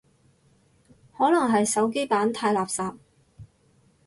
[1.15, 2.95] 可能係手機版太垃圾